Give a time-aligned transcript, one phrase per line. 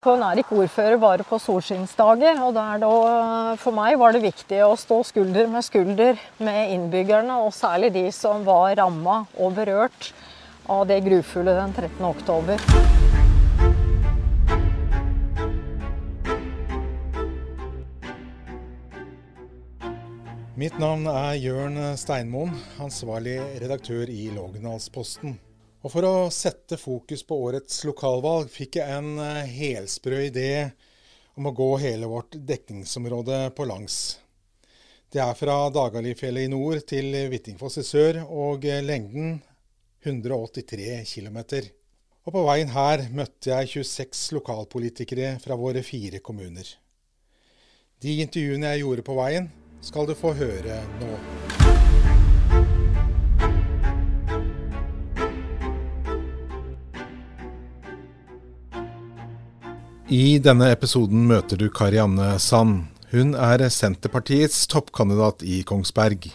[0.00, 2.38] Hun er ikke ordfører bare på solskinnsdager.
[2.40, 2.62] og da,
[3.60, 8.06] For meg var det viktig å stå skulder med skulder med innbyggerne, og særlig de
[8.08, 10.14] som var ramma og berørt
[10.72, 12.00] av det grufulle den 13.
[12.08, 12.56] oktober.
[20.56, 25.36] Mitt navn er Jørn Steinmoen, ansvarlig redaktør i Lågendalsposten.
[25.80, 30.50] Og For å sette fokus på årets lokalvalg fikk jeg en eh, helsprø idé
[31.40, 34.18] om å gå hele vårt dekningsområde på langs.
[35.10, 39.38] Det er fra Dagalifjellet i nord til Hvittingfoss i sør, og eh, lengden
[40.04, 41.40] 183 km.
[42.28, 46.68] Og på veien her møtte jeg 26 lokalpolitikere fra våre fire kommuner.
[48.00, 49.48] De intervjuene jeg gjorde på veien,
[49.80, 51.49] skal du få høre nå.
[60.10, 62.88] I denne episoden møter du Karianne Sand.
[63.12, 66.26] Hun er Senterpartiets toppkandidat i Kongsberg.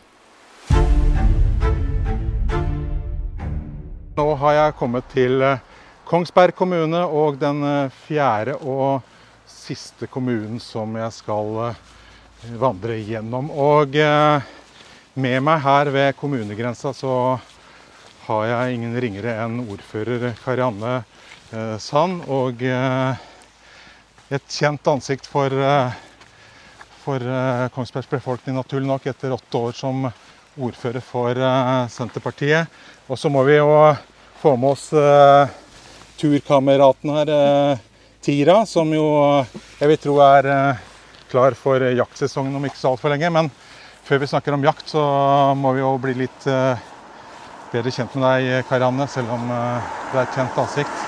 [4.16, 5.59] Nå har jeg kommet til eh,
[6.08, 9.03] Kongsberg kommune og den eh, fjerde og
[9.52, 11.83] siste kommunen som jeg skal eh,
[12.64, 13.52] vandre gjennom.
[13.52, 13.99] Og
[15.19, 17.14] med meg her ved kommunegrensa så
[18.31, 21.02] har jeg ingen ringere enn ordfører Karianne
[21.83, 22.23] Sand.
[22.31, 22.64] og
[24.33, 25.91] et kjent ansikt for, eh,
[27.03, 30.07] for eh, Kongsbergs befolkning, naturlig nok, etter åtte år som
[30.55, 32.71] ordfører for eh, Senterpartiet.
[33.07, 33.69] Og så må vi jo
[34.41, 34.89] få med oss
[36.17, 37.29] turkameraten her,
[38.25, 39.05] Tira, som jo
[39.77, 40.47] jeg vil tro er
[41.29, 43.29] klar for jaktsesongen om ikke så altfor lenge.
[43.33, 43.51] Men
[44.05, 45.03] før vi snakker om jakt, så
[45.57, 50.37] må vi jo bli litt bedre kjent med deg, Karianne, selv om det er et
[50.39, 51.05] kjent ansikt.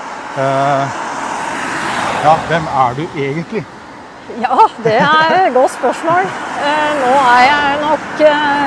[2.18, 3.60] Ja, hvem er du egentlig?
[4.42, 6.26] Ja, det er et godt spørsmål.
[6.66, 8.64] Eh, nå er jeg nok eh,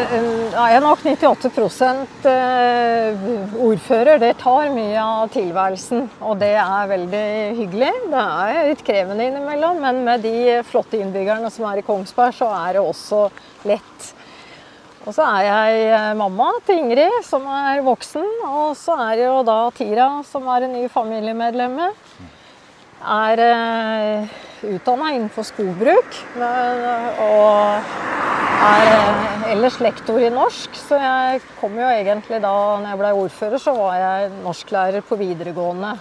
[0.00, 0.14] eh,
[0.62, 2.28] er jeg nok 98%
[3.66, 4.22] ordfører.
[4.24, 7.26] Det tar mye av tilværelsen, og det er veldig
[7.60, 7.92] hyggelig.
[8.14, 12.48] Det er litt krevende innimellom, men med de flotte innbyggerne som er i Kongsberg, så
[12.62, 13.26] er det også
[13.68, 14.14] lett.
[15.06, 18.26] Og så er jeg mamma til Ingrid, som er voksen.
[18.44, 21.80] Og så er det jo da Tira, som er en ny familiemedlem
[23.00, 24.32] er eh,
[24.68, 26.20] utdanna innenfor skogbruk.
[26.36, 27.90] Og
[28.60, 30.76] er uh, ellers lektor i norsk.
[30.76, 35.16] Så jeg kom jo egentlig da når jeg ble ordfører, så var jeg norsklærer på
[35.20, 35.96] videregående.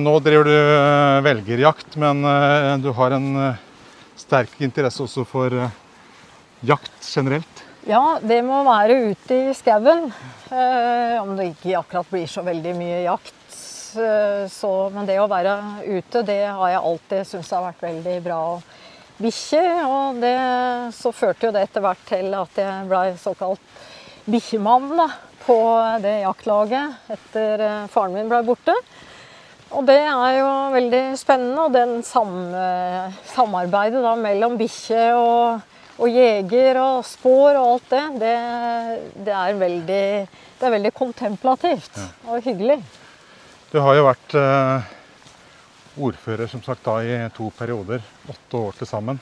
[0.00, 0.54] Nå driver du
[1.26, 2.24] velgerjakt, men
[2.80, 3.26] du har en
[4.16, 5.52] sterk interesse også for
[6.60, 7.64] jakt generelt?
[7.88, 10.10] Ja, det må være ute i skauen.
[11.22, 13.34] om det ikke akkurat blir så veldig mye jakt.
[13.96, 15.54] Eh, så, men det å være
[15.86, 18.42] ute, det har jeg alltid syntes har vært veldig bra.
[19.18, 20.34] Bikkje, Og det,
[20.94, 23.80] så førte jo det etter hvert til at jeg ble såkalt
[24.28, 24.92] bikkjemann
[25.42, 25.58] på
[26.04, 28.76] det jaktlaget etter eh, faren min ble borte.
[29.68, 31.66] Og det er jo veldig spennende.
[31.66, 32.62] Og den samme,
[33.32, 35.66] samarbeidet da mellom bikkje og,
[35.98, 38.34] og, jeger og spår og alt det, det,
[39.26, 40.04] det, er, veldig,
[40.58, 41.98] det er veldig kontemplativt
[42.28, 42.78] og hyggelig.
[43.68, 44.92] Du har jo vært eh,
[46.00, 48.04] ordfører som sagt da i to perioder.
[48.30, 49.18] Åtte år til sammen.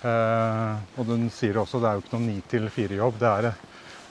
[0.00, 3.20] Eh, og du sier også det er jo ikke noen ni til fire-jobb.
[3.20, 3.52] Det,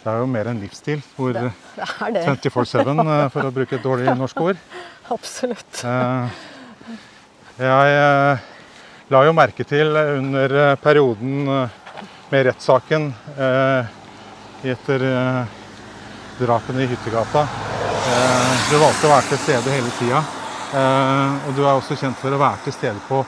[0.03, 1.03] det, er jo mer en livsstil.
[1.17, 4.61] Hvor 24-7, eh, for å bruke et dårlig norsk ord.
[5.17, 5.83] Absolutt.
[5.83, 6.39] Eh,
[7.59, 8.47] jeg eh,
[9.09, 11.79] la jo merke til under perioden eh,
[12.29, 13.09] med rettssaken
[14.69, 15.05] etter
[16.37, 17.47] drapene i Hyttegata
[18.09, 20.21] Eh, du valgte å være til stede hele tida.
[20.79, 23.19] Eh, og du er også kjent for å være til stede på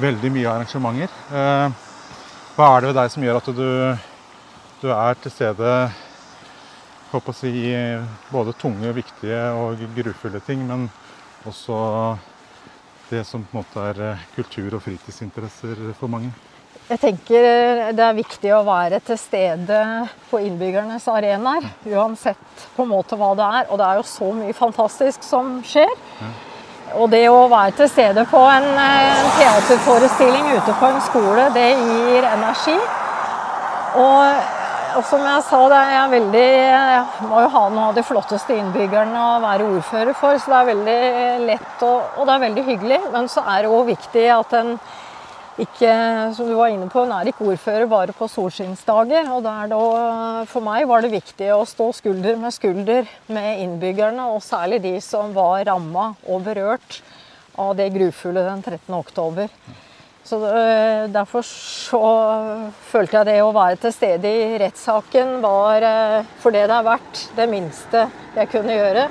[0.00, 1.16] veldig mye arrangementer.
[1.34, 1.66] Eh,
[2.56, 3.66] hva er det ved deg som gjør at du,
[4.80, 5.74] du er til stede
[7.10, 7.52] håper å si,
[8.30, 10.86] både tunge, viktige og grufulle ting, men
[11.48, 11.80] også
[13.10, 16.30] det som på en måte er kultur- og fritidsinteresser for mange?
[16.90, 17.44] Jeg tenker
[17.94, 19.80] det er viktig å være til stede
[20.26, 21.68] på innbyggernes arenaer.
[21.86, 23.68] Uansett på en måte hva det er.
[23.70, 25.92] Og det er jo så mye fantastisk som skjer.
[26.98, 31.68] Og det å være til stede på en, en teaterforestilling ute på en skole, det
[31.78, 32.74] gir energi.
[34.00, 34.50] Og,
[34.96, 39.26] og som jeg sa, er veldig, jeg må jo ha noen av de flotteste innbyggerne
[39.26, 40.96] å være ordfører for, så det er veldig
[41.48, 42.98] lett og, og det er veldig hyggelig.
[43.14, 44.74] Men så er det òg viktig at en
[45.60, 45.92] ikke,
[46.36, 49.28] som du var inne på, hun er ikke ordfører bare på solskinnsdager.
[49.34, 49.56] Og da,
[50.48, 54.96] for meg var det viktig å stå skulder med skulder med innbyggerne, og særlig de
[55.04, 57.00] som var ramma og berørt
[57.60, 58.94] av det grufulle den 13.
[58.96, 59.50] oktober.
[60.24, 60.38] Så
[61.10, 62.00] Derfor så
[62.90, 66.86] følte jeg det å være til stede i rettssaken var eh, for det det er
[66.86, 68.04] verdt, det minste
[68.36, 69.06] jeg kunne gjøre.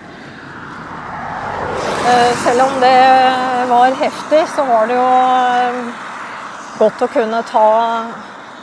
[2.09, 2.95] Eh, selv om det
[3.71, 5.79] var heftig, så var det jo eh,
[6.79, 7.67] godt å kunne ta,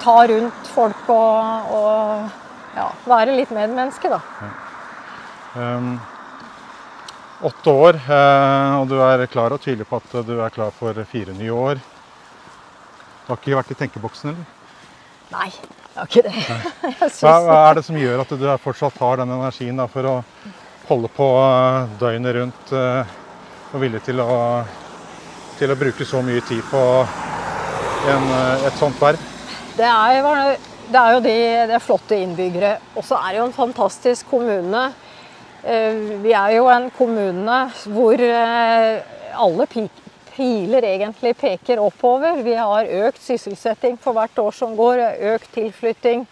[0.04, 4.22] ta rundt folk og, og ja, være litt medmenneske, da.
[4.40, 4.54] Ja.
[5.56, 5.92] Um,
[7.48, 7.98] åtte år,
[8.80, 11.80] og du er klar og tydelig på at du er klar for fire nye år.
[13.26, 14.44] Du har ikke vært i tenkeboksen, eller?
[15.32, 16.34] Nei, jeg har ikke det.
[17.24, 20.12] hva, hva, er det som gjør at du fortsatt har den energien da, for å
[20.86, 23.16] holde på eh, døgnet rundt uh,
[23.72, 24.36] og villig til å,
[25.58, 26.84] til å bruke så mye tid på
[28.12, 29.26] en, eh, et sånt verv?
[29.74, 30.30] Det er,
[30.86, 31.36] det er jo de,
[31.66, 32.76] det er flotte innbyggere.
[32.94, 34.86] Og så er det jo en fantastisk kommune.
[35.66, 37.58] Eh, vi er jo en kommune
[37.90, 39.66] hvor alle alle
[40.36, 42.42] piler egentlig peker oppover.
[42.44, 45.02] Vi har økt sysselsetting for hvert år som går,
[45.34, 46.26] økt tilflytting.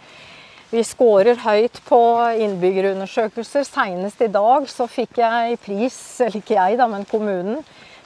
[0.71, 1.99] Vi scorer høyt på
[2.41, 3.65] innbyggerundersøkelser.
[3.67, 7.61] Senest i dag så fikk jeg pris, eller ikke jeg da, men kommunen,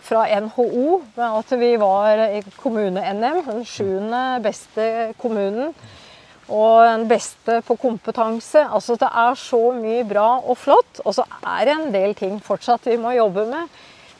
[0.09, 2.21] fra NHO at vi var
[2.57, 4.85] kommune-NM, den sjuende beste
[5.21, 5.73] kommunen.
[6.49, 8.63] Og den beste på kompetanse.
[8.65, 11.01] Altså Det er så mye bra og flott.
[11.05, 13.69] Og så er det en del ting fortsatt vi må jobbe med.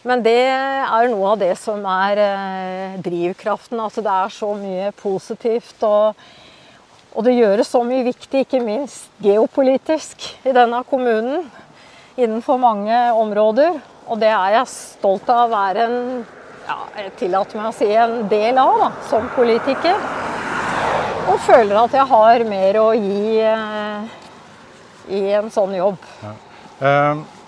[0.07, 3.80] Men det er noe av det som er eh, drivkraften.
[3.84, 5.84] Altså det er så mye positivt.
[5.84, 6.16] Og,
[7.12, 11.50] og det gjøres så mye viktig, ikke minst geopolitisk, i denne kommunen.
[12.19, 13.80] Innenfor mange områder.
[14.07, 16.00] Og det er jeg stolt av å være en
[16.69, 19.98] ja, jeg tillater meg å si en del av da, som politiker.
[21.30, 24.16] Og føler at jeg har mer å gi eh,
[25.18, 26.00] i en sånn jobb.
[26.24, 26.34] Ja.
[26.80, 27.38] Eh,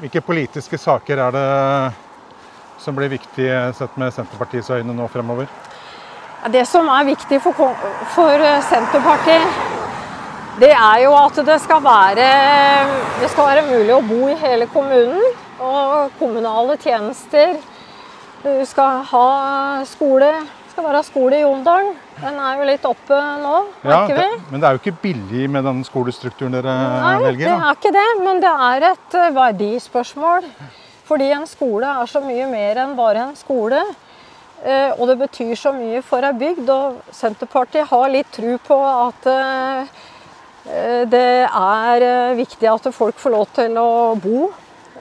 [0.00, 1.46] hvilke politiske saker er det
[2.82, 5.48] som blir viktige sett med Senterpartiets øyne nå fremover?
[6.52, 7.56] Det som er viktig for,
[8.14, 9.62] for Senterpartiet,
[10.60, 12.26] det er jo at det skal, være,
[13.20, 15.24] det skal være mulig å bo i hele kommunen
[15.60, 17.56] og kommunale tjenester.
[18.44, 19.26] Du skal ha
[19.88, 20.30] skole.
[20.76, 21.94] Skal være skole i Jondalen.
[22.20, 24.40] Den er jo litt oppe nå, merker ja, vi.
[24.50, 27.46] Men det er jo ikke billig med den skolestrukturen dere Nei, velger?
[27.48, 28.02] Nei, det er ikke det.
[28.20, 30.50] Men det er et eh, verdispørsmål.
[31.08, 33.80] Fordi en skole er så mye mer enn bare en skole.
[34.68, 36.68] Eh, og det betyr så mye for ei bygd.
[36.74, 40.02] Og Senterpartiet har litt tro på at eh,
[41.08, 44.50] det er viktig at folk får lov til å bo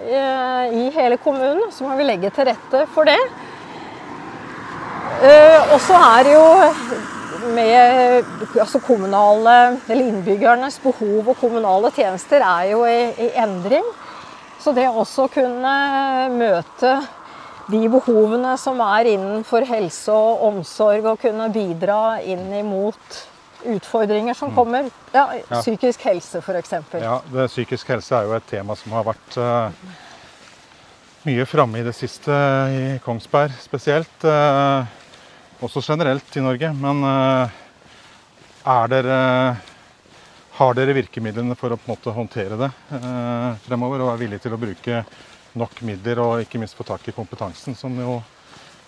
[0.06, 1.68] i hele kommunen.
[1.76, 3.20] Så må vi legge til rette for det.
[5.24, 6.48] Eh, og så er det jo
[7.56, 8.26] med
[8.60, 13.86] altså kommunale, eller innbyggernes behov og kommunale tjenester er jo i, i endring.
[14.60, 15.76] Så det også kunne
[16.34, 16.96] møte
[17.70, 23.22] de behovene som er innenfor helse og omsorg, og kunne bidra inn imot
[23.66, 24.56] utfordringer som mm.
[24.58, 24.90] kommer.
[25.14, 26.76] Ja, psykisk helse f.eks.
[27.02, 29.96] Ja, det, psykisk helse er jo et tema som har vært uh,
[31.26, 32.36] mye framme i det siste
[32.74, 34.18] i Kongsberg spesielt.
[34.22, 34.86] Uh,
[35.64, 36.74] også generelt i Norge.
[36.76, 37.56] Men uh,
[38.66, 39.22] er dere
[40.56, 42.70] har dere virkemidlene for å på en måte håndtere det
[43.66, 44.06] fremover?
[44.06, 45.02] Og er villige til å bruke
[45.60, 48.22] nok midler og ikke minst få tak i kompetansen som jo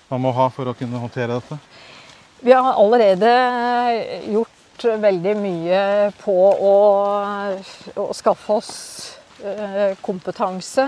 [0.08, 1.58] man må ha for å kunne håndtere dette?
[2.40, 3.32] Vi har allerede
[4.32, 5.84] gjort veldig mye
[6.22, 6.36] på
[6.72, 6.74] å,
[7.98, 8.72] å skaffe oss
[9.42, 10.86] eh, kompetanse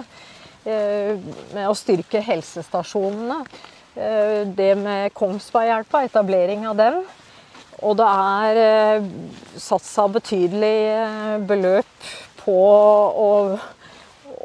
[0.64, 1.18] eh,
[1.56, 3.42] med å styrke helsestasjonene.
[4.00, 7.02] Eh, det med Kongsberghjelpa, etablering av den.
[7.80, 9.04] Og det er
[9.60, 12.08] satsa betydelig beløp
[12.42, 12.58] på
[13.28, 13.30] å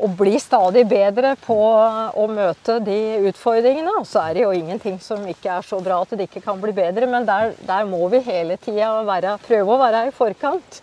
[0.03, 2.99] å bli stadig bedre på å møte de
[3.31, 3.95] utfordringene.
[4.01, 6.61] Og så er det jo ingenting som ikke er så bra at det ikke kan
[6.63, 10.81] bli bedre, men der, der må vi hele tida prøve å være i forkant.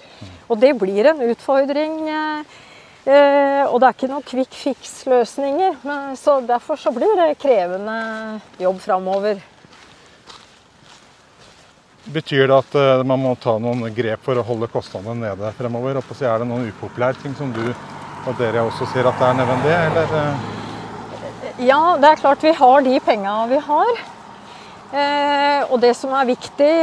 [0.47, 1.97] Og det blir en utfordring.
[2.11, 2.59] Eh,
[3.01, 5.79] og det er ikke noen quick fix-løsninger.
[6.19, 7.95] Så derfor så blir det krevende
[8.61, 9.41] jobb framover.
[12.09, 15.99] Betyr det at uh, man må ta noen grep for å holde kostnadene nede fremover?
[15.99, 17.61] Og så er det noen upopulære ting som du
[18.21, 20.15] og dere også sier at det er nødvendig, eller?
[20.17, 20.49] Eh?
[21.65, 24.01] Ja, det er klart vi har de penga vi har.
[24.91, 26.73] Eh, og det som er viktig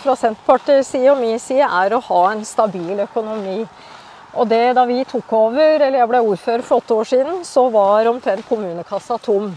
[0.00, 3.62] fra Senterpartiets side og min side, er å ha en stabil økonomi.
[4.32, 7.66] Og det da vi tok over, eller jeg ble ordfører for åtte år siden, så
[7.72, 9.50] var omtrent kommunekassa tom.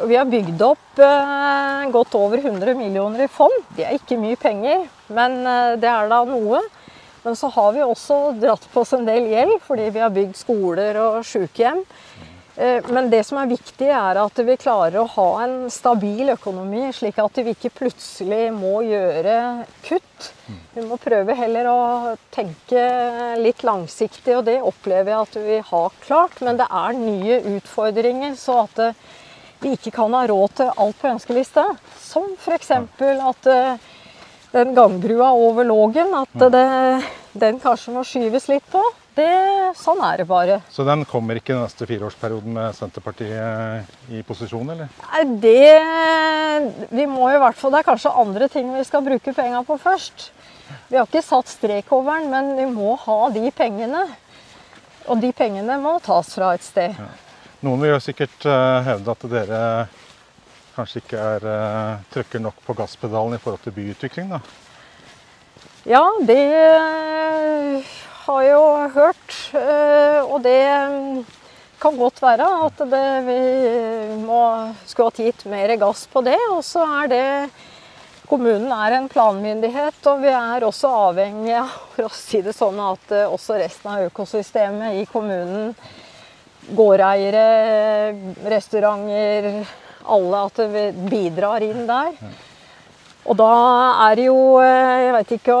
[0.00, 3.54] Og vi har bygd opp eh, godt over 100 millioner i fond.
[3.76, 6.62] Det er ikke mye penger, men eh, det er da noe.
[7.22, 10.38] Men så har vi også dratt på oss en del gjeld fordi vi har bygd
[10.40, 11.82] skoler og sykehjem.
[12.56, 16.88] Eh, Men det som er viktig, er at vi klarer å ha en stabil økonomi,
[16.92, 19.36] slik at vi ikke plutselig må gjøre
[19.86, 20.32] kutt.
[20.74, 21.80] Vi må prøve heller å
[22.34, 22.82] tenke
[23.38, 26.40] litt langsiktig, og det opplever jeg at vi har klart.
[26.42, 29.00] Men det er nye utfordringer, så at eh,
[29.60, 31.66] vi ikke kan ha råd til alt på ønskelista.
[32.00, 32.70] Som f.eks.
[32.72, 33.90] at eh,
[34.52, 36.66] den gangbrua over Lågen, at det,
[37.38, 38.82] den kanskje må skyves litt på.
[39.16, 39.30] Det,
[39.78, 40.60] sånn er det bare.
[40.70, 44.90] Så den kommer ikke den neste fireårsperioden med Senterpartiet i posisjon, eller?
[45.10, 49.34] Nei, det Vi må i hvert fall Det er kanskje andre ting vi skal bruke
[49.34, 50.30] penga på først.
[50.90, 54.04] Vi har ikke satt strek over den, men vi må ha de pengene.
[55.10, 56.94] Og de pengene må tas fra et sted.
[57.66, 59.62] Noen vil jo sikkert eh, hevde at dere
[60.76, 64.40] kanskje ikke er, eh, trykker nok på gasspedalen i forhold til byutvikling, da.
[65.88, 66.38] Ja, det
[68.30, 68.62] har jo
[68.94, 69.36] hørt.
[69.58, 70.62] eh, Og det
[71.80, 73.40] kan godt være at det, vi
[74.22, 74.40] må
[74.86, 76.38] skulle hatt gitt mer gass på det.
[76.52, 77.26] Og så er det
[78.30, 82.76] Kommunen er en planmyndighet, og vi er også avhengig av for å si det sånn,
[82.78, 85.72] at eh, også resten av økosystemet i kommunen,
[86.78, 88.14] gårdeiere,
[88.52, 89.48] restauranter,
[90.14, 92.14] alle, at vi bidrar inn der.
[93.26, 93.50] Og da
[94.06, 95.58] er det jo eh, Jeg vet ikke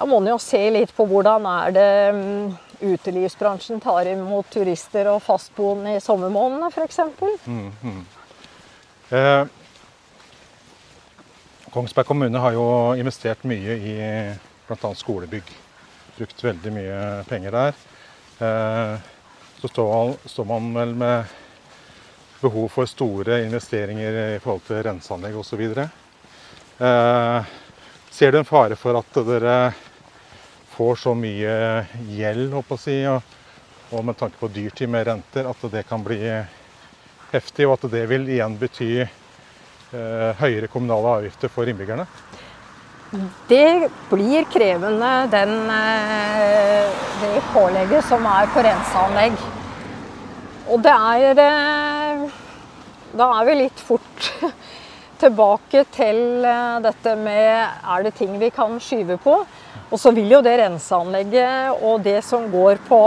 [0.00, 2.52] Da må en jo se litt på hvordan er det mm,
[2.88, 7.00] utelivsbransjen tar imot turister og fastboende i sommermånedene, f.eks.
[9.10, 9.42] Eh,
[11.74, 12.64] Kongsberg kommune har jo
[12.96, 13.96] investert mye i
[14.70, 14.94] bl.a.
[14.96, 15.52] skolebygg.
[16.16, 17.84] Brukt veldig mye penger der.
[18.40, 18.96] Eh,
[19.60, 21.36] så står, står man vel med
[22.40, 25.68] behov for store investeringer i forhold til renseanlegg osv.
[25.76, 27.54] Eh,
[28.08, 29.60] ser du en fare for at dere
[30.70, 31.54] får så mye
[32.08, 33.36] gjeld, håper jeg å si, og,
[33.90, 36.20] og med tanke på dyrtid med renter, at det kan bli
[37.32, 42.06] heftig, og at det vil igjen bety eh, høyere kommunale avgifter for innbyggerne?
[43.50, 46.90] Det blir krevende, den, eh,
[47.22, 49.40] det pålegget som er på renseanlegg.
[50.70, 52.28] Og det er eh,
[53.10, 54.28] Da er vi litt fort
[55.20, 59.36] tilbake til eh, dette med er det ting vi kan skyve på.
[59.90, 63.00] Og så vil jo det renseanlegget og det som går på,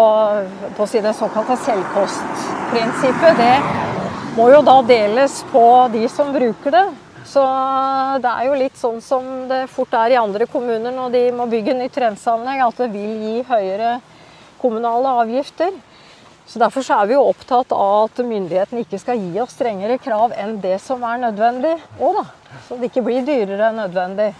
[0.76, 3.56] på sine såkalte selvkostprinsippet, det
[4.36, 6.86] må jo da deles på de som bruker det.
[7.24, 7.44] Så
[8.22, 11.48] det er jo litt sånn som det fort er i andre kommuner når de må
[11.50, 13.96] bygge nytt renseanlegg, at det vil gi høyere
[14.60, 15.72] kommunale avgifter.
[16.46, 19.98] Så Derfor så er vi jo opptatt av at myndighetene ikke skal gi oss strengere
[20.02, 22.26] krav enn det som er nødvendig Og da.
[22.68, 24.34] Så det ikke blir dyrere enn nødvendig.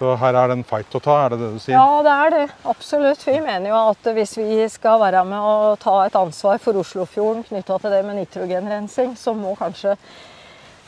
[0.00, 1.74] Så her er det en fight å ta, er det det du sier?
[1.74, 2.44] Ja, det er det.
[2.72, 3.20] Absolutt.
[3.26, 7.44] Vi mener jo at hvis vi skal være med å ta et ansvar for Oslofjorden
[7.44, 9.98] knytta til det med nitrogenrensing, så må kanskje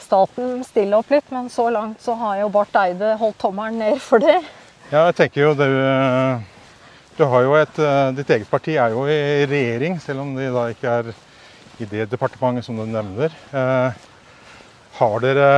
[0.00, 1.28] staten stille opp litt.
[1.34, 4.38] Men så langt så har jo Barth Eide holdt tommelen ned for det.
[4.88, 5.68] Ja, jeg tenker jo det
[7.16, 10.48] Du har jo et eh, Ditt eget parti er jo i regjering, selv om de
[10.52, 11.12] da ikke er
[11.82, 13.34] i det departementet som du nevner.
[13.52, 14.00] Eh,
[14.98, 15.50] har dere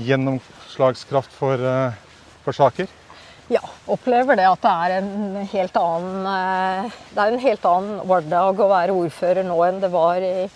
[0.00, 1.98] gjennomslagskraft for, eh,
[2.44, 2.90] for saker?
[3.50, 8.04] Ja, opplever det at det er en helt annen eh, Det er en helt annen
[8.06, 10.46] hverdag å være ordfører nå enn det var i,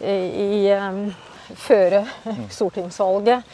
[0.00, 1.02] i, i um,
[1.60, 2.00] før
[2.48, 3.44] stortingsvalget.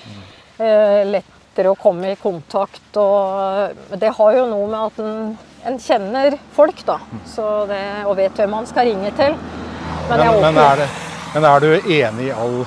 [0.62, 1.02] Eh,
[1.50, 6.38] lettere å komme i kontakt og Det har jo noe med at en, en kjenner
[6.54, 7.00] folk, da.
[7.26, 9.34] Så det, og vet hvem man skal ringe til.
[10.08, 10.88] Men, men, opplever- er, det,
[11.34, 12.62] men er du enig i all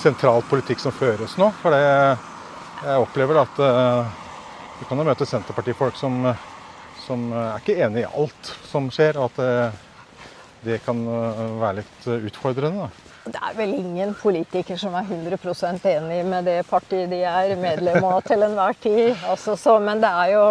[0.00, 1.50] sentral politikk som føres nå?
[1.60, 1.84] For det,
[2.86, 4.08] jeg opplever at uh,
[4.80, 6.48] du kan jo møte Senterpartifolk som, eh,
[7.04, 10.28] som er ikke enig i alt som skjer, og at det,
[10.64, 12.86] det kan eh, være litt eh, utfordrende.
[12.88, 13.09] Da.
[13.30, 18.04] Det er vel ingen politiker som er 100% enig med det partiet de er medlem
[18.04, 19.14] av til enhver tid.
[19.30, 20.44] Altså, så, men det er jo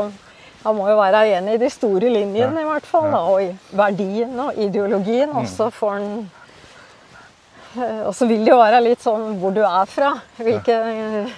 [0.59, 2.65] han må jo være enig i de store linjene, Ja.
[2.65, 3.05] i hvert fall.
[3.12, 3.19] Ja.
[3.31, 5.29] Og i verdien og ideologien.
[5.31, 6.31] Og så får en
[7.77, 10.09] eh, Og så vil det jo være litt sånn hvor du er fra.
[10.36, 10.89] Hvilken
[11.24, 11.38] eh,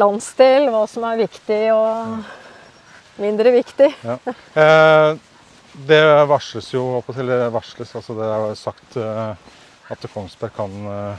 [0.00, 2.24] landsdel, hva som er viktig og
[3.20, 3.90] mindre viktig.
[4.00, 4.16] Ja.
[4.56, 5.10] Eh,
[5.88, 9.34] det varsles jo det varsles, altså det er sagt eh,
[9.92, 11.16] at Kongsberg kan eh,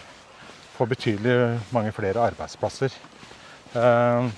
[0.74, 2.96] få betydelig mange flere arbeidsplasser.
[3.74, 4.32] Eh,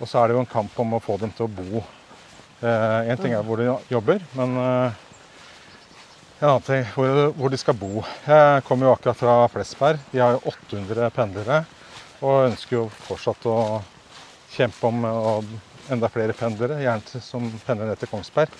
[0.00, 1.84] og så er det jo en kamp om å få dem til å bo.
[2.60, 5.06] Én ting er hvor de jobber, men eh,
[6.40, 6.86] En annen ting,
[7.36, 8.00] hvor de skal bo.
[8.24, 9.98] Jeg kommer jo akkurat fra Flesberg.
[10.08, 11.58] De har jo 800 pendlere.
[12.24, 13.56] Og ønsker jo fortsatt å
[14.54, 15.04] kjempe om
[15.92, 18.56] enda flere pendlere, gjerne som pendler ned til Kongsberg.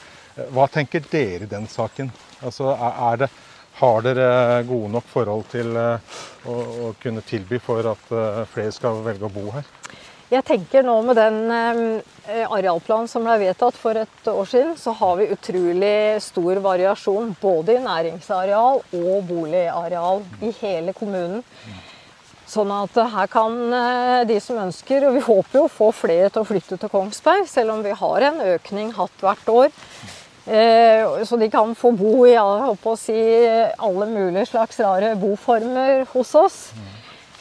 [0.53, 2.11] Hva tenker dere i den saken?
[2.45, 3.31] Altså, er det,
[3.81, 6.17] har dere gode nok forhold til eh,
[6.49, 6.57] å,
[6.89, 9.69] å kunne tilby for at eh, flere skal velge å bo her?
[10.31, 14.95] Jeg tenker nå med den eh, arealplanen som ble vedtatt for et år siden, så
[15.01, 21.43] har vi utrolig stor variasjon både i næringsareal og boligareal i hele kommunen.
[22.51, 23.55] Sånn at her kan
[24.27, 27.45] de som ønsker, og vi håper jo å få flere til å flytte til Kongsberg,
[27.47, 29.71] selv om vi har en økning hatt hvert år.
[30.51, 32.35] Eh, så de kan få bo i
[32.99, 33.21] si,
[33.77, 36.57] alle mulige slags rare boformer hos oss.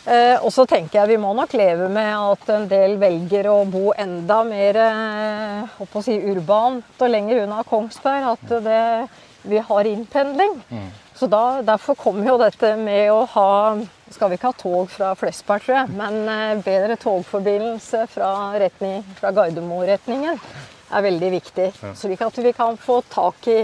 [0.05, 3.63] Eh, og så tenker jeg vi må nok leve med at en del velger å
[3.65, 8.29] bo enda mer eh, si, urbant og lenger unna Kongsberg.
[8.35, 8.85] At det,
[9.41, 10.59] vi har innpendling.
[10.69, 10.89] Mm.
[11.17, 13.51] Så da, Derfor kommer jo dette med å ha
[14.13, 19.33] Skal vi ikke ha tog fra Flesberg, tror jeg, men bedre togforbindelse fra, retning, fra
[19.33, 20.37] Gardermo-retningen
[20.89, 21.71] er veldig viktig.
[21.97, 23.59] Slik at vi kan få tak i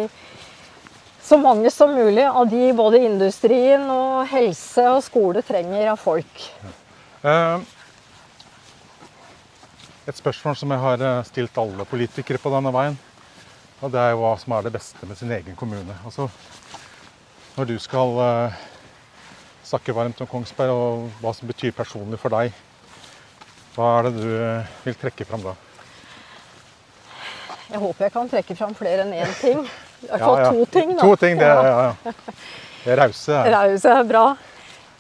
[1.25, 6.43] så mange som mulig av de både industrien og helse og skole trenger av folk.
[7.25, 7.63] Eh,
[10.05, 12.99] et spørsmål som jeg har eh, stilt alle politikere på denne veien,
[13.81, 15.97] og det er jo hva som er det beste med sin egen kommune.
[16.05, 16.29] Altså,
[17.57, 18.63] når du skal uh,
[19.65, 22.53] snakke varmt om Kongsberg, og hva som betyr personlig for deg,
[23.73, 24.27] hva er det du
[24.85, 25.55] vil trekke fram da?
[27.75, 29.57] Jeg håper jeg kan trekke fram flere enn én ting.
[30.05, 30.51] I hvert fall ja, ja.
[30.53, 31.01] to ting, da.
[31.01, 32.13] To ting, det, ja, ja.
[32.85, 33.39] det er rause.
[33.51, 34.21] Rause er bra.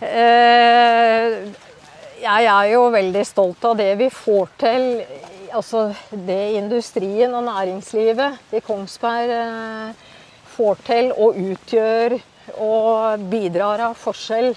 [0.03, 1.35] Eh,
[2.19, 4.87] jeg er jo veldig stolt av det vi får til.
[5.55, 10.09] Altså det industrien og næringslivet i Kongsberg eh,
[10.57, 12.17] får til og utgjør
[12.65, 14.51] og bidrar av forskjell.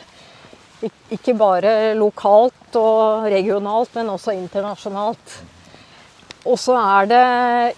[1.14, 5.38] Ikke bare lokalt og regionalt, men også internasjonalt.
[6.48, 7.24] Og så er det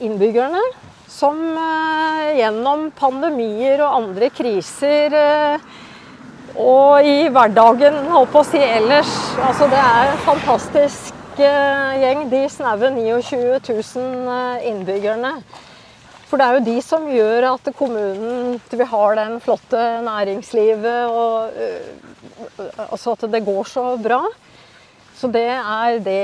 [0.06, 0.62] innbyggerne
[1.10, 5.64] som eh, gjennom pandemier og andre kriser eh,
[6.60, 12.24] og i hverdagen, holdt på å si ellers Altså, det er en fantastisk eh, gjeng,
[12.30, 15.34] de snaue 29 000 innbyggerne.
[16.30, 21.50] For det er jo de som gjør at kommunen vi har den flotte næringslivet og
[22.86, 24.20] altså at det går så bra.
[25.18, 26.20] Så det er det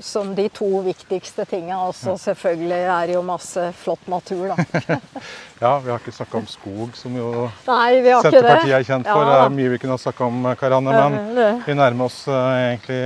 [0.00, 1.78] som de to viktigste tinga.
[1.88, 4.82] Og så selvfølgelig er det jo masse flott natur, da.
[5.64, 7.30] ja, vi har ikke snakka om skog, som jo
[7.68, 9.24] Nei, Senterpartiet er kjent for.
[9.24, 9.30] Ja.
[9.30, 13.02] Det er mye vi kunne ha snakka om, Karianne, men vi nærmer oss uh, egentlig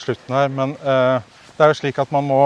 [0.00, 0.50] slutten her.
[0.54, 1.20] Men uh,
[1.54, 2.42] det er jo slik at man må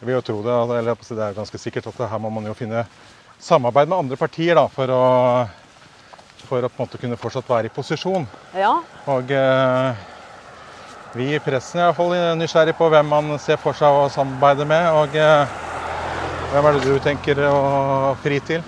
[0.00, 2.44] Jeg vil jo tro det, eller det er jo ganske sikkert at her må man
[2.50, 2.82] jo finne
[3.40, 5.04] samarbeid med andre partier da, for å
[6.44, 8.26] for å på en måte kunne fortsatt være i posisjon.
[8.56, 8.74] Ja.
[9.10, 10.02] Og uh,
[11.14, 14.86] vi i pressen er iallfall nysgjerrig på hvem man ser for seg å samarbeide med.
[14.98, 15.52] Og eh,
[16.50, 18.64] hvem er det du tenker å fri til?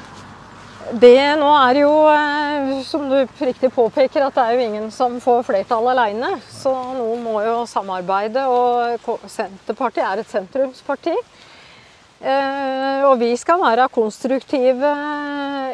[0.87, 5.17] Det nå er jo, eh, som du riktig påpeker, at det er jo ingen som
[5.23, 6.37] får flertall alene.
[6.47, 8.47] Så noen må jo samarbeide.
[8.47, 11.17] Og Senterpartiet er et sentrumsparti.
[12.17, 14.93] Eh, og vi skal være konstruktive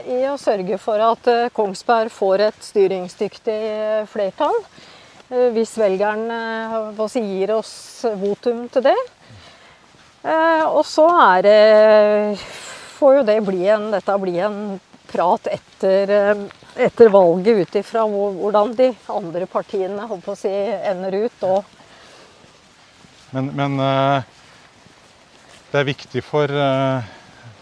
[0.08, 3.60] i å sørge for at Kongsberg får et styringsdyktig
[4.10, 4.56] flertall.
[5.32, 6.74] Eh, hvis velgeren eh,
[7.24, 8.98] gir oss votum til det.
[10.28, 11.60] Eh, og så er det
[12.98, 14.58] får jo det bli en, dette bli en
[15.08, 16.12] prat etter,
[16.76, 20.52] etter valget ut ifra hvordan de andre partiene å si,
[20.88, 21.42] ender ut.
[23.32, 23.76] Men, men,
[25.72, 26.48] det er viktig for,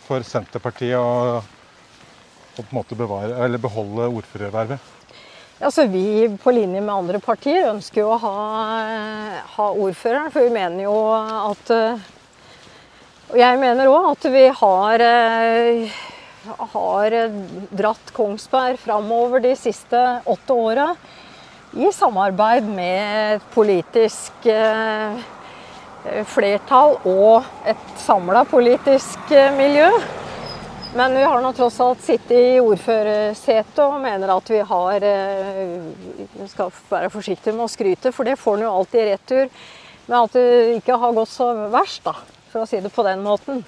[0.05, 5.00] for Senterpartiet å, å på bevare, beholde ordførervervet?
[5.61, 8.37] Altså, vi på linje med andre partier ønsker jo å ha,
[9.45, 11.73] ha ordføreren, for vi mener jo at
[13.31, 15.05] Og jeg mener òg at vi har,
[16.73, 17.17] har
[17.83, 20.89] dratt Kongsberg framover de siste åtte åra
[21.77, 24.49] i samarbeid med et politisk
[26.33, 29.93] flertall og et samla politisk miljø.
[30.95, 35.77] Men vi har nå tross alt sittet i ordførersetet og mener at vi har eh,
[36.51, 39.53] skal være forsiktige med å skryte, for det får en jo alltid i retur.
[40.09, 40.49] Men at det
[40.81, 42.17] ikke har gått så verst, da,
[42.51, 43.63] for å si det på den måten.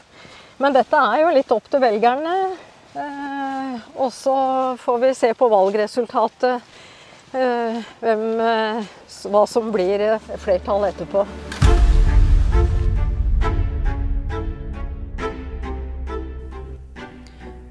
[0.59, 2.37] Men dette er jo litt opp til velgerne.
[2.99, 4.37] Eh, og så
[4.83, 6.59] får vi se på valgresultatet
[7.39, 8.29] eh, hvem,
[9.31, 10.09] hva som blir
[10.43, 11.29] flertall etterpå.